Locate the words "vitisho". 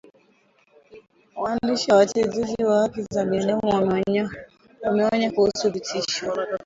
5.71-6.33